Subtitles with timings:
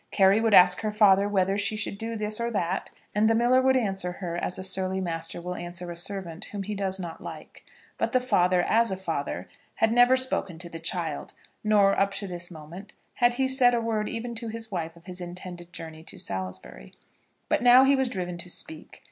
[0.09, 3.61] Carry would ask her father whether she should do this or that, and the miller
[3.61, 7.21] would answer her as a surly master will answer a servant whom he does not
[7.21, 7.63] like;
[7.99, 11.33] but the father, as a father, had never spoken to the child;
[11.63, 15.05] nor, up to this moment, had he said a word even to his wife of
[15.05, 16.95] his intended journey to Salisbury.
[17.47, 18.97] But now he was driven to speak.